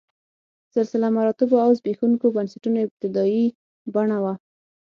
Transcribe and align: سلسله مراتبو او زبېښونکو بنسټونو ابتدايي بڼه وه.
سلسله 0.75 1.07
مراتبو 1.17 1.55
او 1.65 1.69
زبېښونکو 1.79 2.25
بنسټونو 2.35 2.77
ابتدايي 2.85 3.45
بڼه 3.93 4.17
وه. 4.23 4.33